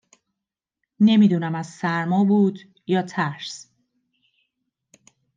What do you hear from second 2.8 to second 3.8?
یا ترس